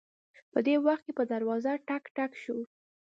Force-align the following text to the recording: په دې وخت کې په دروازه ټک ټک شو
په 0.51 0.59
دې 0.65 0.75
وخت 0.85 1.03
کې 1.05 1.13
په 1.19 1.23
دروازه 1.31 1.71
ټک 1.87 2.03
ټک 2.15 2.31
شو 2.41 2.57